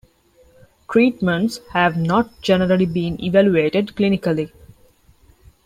[0.89, 4.51] Treatments have not generally been evaluated clinically.